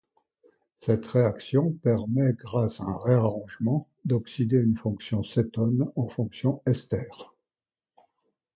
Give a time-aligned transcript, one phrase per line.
[0.77, 7.07] Cette réaction permet, grâce à un réarrangement, d'oxyder une fonction cétone en fonction ester.